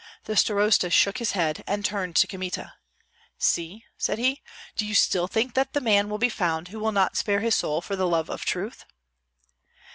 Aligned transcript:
The 0.23 0.35
starosta 0.35 0.89
shook 0.89 1.19
his 1.19 1.33
head, 1.33 1.63
and 1.67 1.85
turned 1.85 2.15
to 2.15 2.25
Kmita, 2.25 2.73
"See," 3.37 3.85
said 3.99 4.17
he, 4.17 4.41
"do 4.75 4.83
you 4.83 4.95
still 4.95 5.27
think 5.27 5.53
that 5.53 5.73
the 5.73 5.79
man 5.79 6.09
will 6.09 6.17
be 6.17 6.27
found 6.27 6.69
who 6.69 6.79
will 6.79 6.91
not 6.91 7.15
spare 7.15 7.41
his 7.41 7.53
soul 7.53 7.81
for 7.81 7.95
the 7.95 8.07
love 8.07 8.27
of 8.27 8.43
truth?" 8.43 8.85